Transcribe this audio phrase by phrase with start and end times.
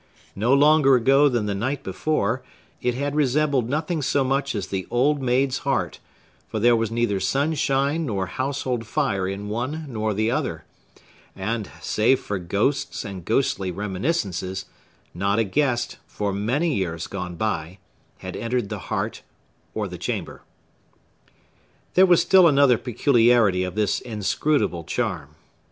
[0.35, 2.41] No longer ago than the night before,
[2.81, 5.99] it had resembled nothing so much as the old maid's heart;
[6.47, 10.65] for there was neither sunshine nor household fire in one nor the other,
[11.35, 14.65] and, save for ghosts and ghostly reminiscences,
[15.13, 17.77] not a guest, for many years gone by,
[18.17, 19.21] had entered the heart
[19.75, 20.41] or the chamber.
[21.93, 25.35] There was still another peculiarity of this inscrutable charm.